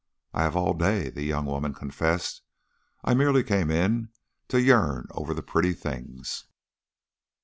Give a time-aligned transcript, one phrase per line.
[0.33, 2.41] "I have all day," the young woman confessed.
[3.03, 4.09] "I merely came in
[4.47, 6.45] to yearn over the pretty things."